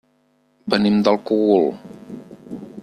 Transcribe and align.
Venim 0.75 0.97
del 1.09 1.21
Cogul. 1.31 1.71